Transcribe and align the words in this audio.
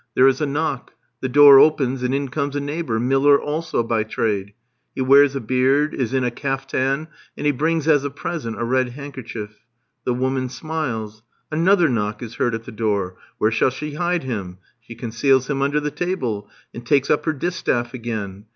There 0.15 0.27
is 0.27 0.41
a 0.41 0.47
knock; 0.47 0.93
the 1.19 1.29
door 1.29 1.59
opens, 1.59 2.01
and 2.01 2.11
in 2.11 2.29
comes 2.29 2.55
a 2.55 2.59
neighbour, 2.59 2.99
miller 2.99 3.39
also 3.39 3.83
by 3.83 4.01
trade. 4.01 4.53
He 4.95 5.01
wears 5.01 5.35
a 5.35 5.39
beard, 5.39 5.93
is 5.93 6.11
in 6.11 6.23
a 6.23 6.31
kuftan, 6.31 7.07
and 7.37 7.45
he 7.45 7.51
brings 7.51 7.87
as 7.87 8.03
a 8.03 8.09
present 8.09 8.59
a 8.59 8.63
red 8.63 8.89
handkerchief. 8.93 9.59
The 10.03 10.15
woman 10.15 10.49
smiles. 10.49 11.21
Another 11.51 11.87
knock 11.87 12.23
is 12.23 12.37
heard 12.37 12.55
at 12.55 12.63
the 12.63 12.71
door. 12.71 13.15
Where 13.37 13.51
shall 13.51 13.69
she 13.69 13.93
hide 13.93 14.23
him? 14.23 14.57
She 14.79 14.95
conceals 14.95 15.51
him 15.51 15.61
under 15.61 15.79
the 15.79 15.91
table, 15.91 16.49
and 16.73 16.83
takes 16.83 17.11
up 17.11 17.25
her 17.25 17.33
distaff 17.33 17.93
again. 17.93 18.45